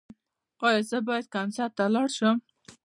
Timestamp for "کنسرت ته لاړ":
1.35-2.07